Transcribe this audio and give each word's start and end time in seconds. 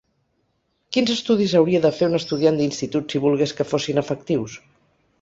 Quins 0.97 1.11
estudis 1.15 1.53
hauria 1.59 1.83
de 1.85 1.93
fer 1.99 2.09
un 2.13 2.21
estudiant 2.21 2.59
d’institut 2.63 3.15
si 3.17 3.25
volgués 3.29 3.57
que 3.61 3.71
fossin 3.75 4.07
efectius? 4.07 4.61